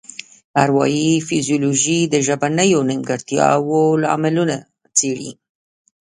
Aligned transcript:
اروايي 0.63 1.09
فزیولوژي 1.27 1.99
د 2.13 2.15
ژبنیو 2.27 2.81
نیمګړتیاوو 2.89 3.81
لاملونه 4.03 4.57
څیړي 4.97 5.31